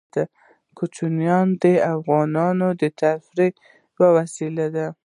کوچیان 0.77 1.47
د 1.61 1.63
افغانانو 1.93 2.67
د 2.81 2.83
تفریح 2.99 3.53
یوه 3.95 4.09
وسیله 4.17 4.65
ده. 4.75 4.87